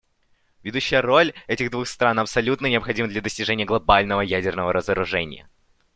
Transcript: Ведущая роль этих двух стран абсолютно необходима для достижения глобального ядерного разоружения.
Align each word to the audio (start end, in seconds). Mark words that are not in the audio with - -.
Ведущая 0.63 1.01
роль 1.03 1.31
этих 1.45 1.69
двух 1.69 1.85
стран 1.87 2.17
абсолютно 2.19 2.65
необходима 2.65 3.07
для 3.07 3.21
достижения 3.21 3.65
глобального 3.65 4.21
ядерного 4.21 4.73
разоружения. 4.73 5.47